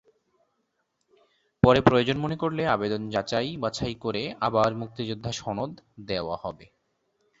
পরে 1.63 1.79
প্রয়োজন 1.81 2.17
মনে 2.17 2.37
করলে 2.37 2.63
আবেদন 2.67 3.01
যাচাই-বাছাই 3.09 3.95
করে 3.95 4.21
আবার 4.39 4.69
মুক্তিযোদ্ধা 4.75 5.31
সনদ 5.31 5.71
দেওয়া 6.07 6.35
হবে। 6.43 6.65